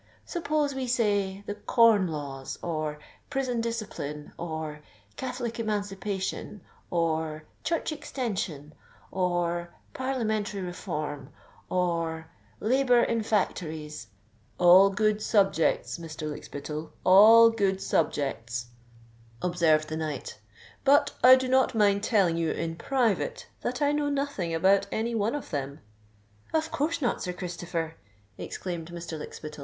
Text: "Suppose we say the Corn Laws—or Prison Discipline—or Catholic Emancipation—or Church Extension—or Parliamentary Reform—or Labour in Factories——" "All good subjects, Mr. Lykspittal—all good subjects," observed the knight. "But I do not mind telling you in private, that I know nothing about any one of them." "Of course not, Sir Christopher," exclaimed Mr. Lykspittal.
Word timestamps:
"Suppose 0.25 0.73
we 0.73 0.87
say 0.87 1.43
the 1.45 1.53
Corn 1.53 2.07
Laws—or 2.07 2.97
Prison 3.29 3.61
Discipline—or 3.61 4.81
Catholic 5.15 5.59
Emancipation—or 5.59 7.43
Church 7.63 7.91
Extension—or 7.91 9.69
Parliamentary 9.93 10.63
Reform—or 10.63 12.27
Labour 12.59 13.03
in 13.03 13.21
Factories——" 13.21 14.07
"All 14.57 14.89
good 14.89 15.21
subjects, 15.21 15.99
Mr. 15.99 16.27
Lykspittal—all 16.27 17.51
good 17.51 17.79
subjects," 17.79 18.65
observed 19.39 19.87
the 19.87 19.97
knight. 19.97 20.39
"But 20.83 21.11
I 21.23 21.35
do 21.35 21.47
not 21.47 21.75
mind 21.75 22.01
telling 22.01 22.37
you 22.37 22.49
in 22.49 22.75
private, 22.75 23.45
that 23.61 23.83
I 23.83 23.91
know 23.91 24.09
nothing 24.09 24.51
about 24.51 24.87
any 24.91 25.13
one 25.13 25.35
of 25.35 25.51
them." 25.51 25.79
"Of 26.55 26.71
course 26.71 27.03
not, 27.03 27.21
Sir 27.21 27.33
Christopher," 27.33 27.97
exclaimed 28.39 28.89
Mr. 28.89 29.19
Lykspittal. 29.19 29.59